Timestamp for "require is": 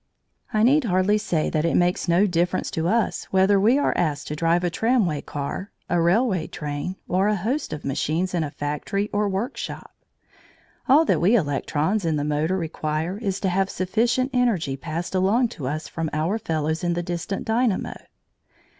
12.57-13.39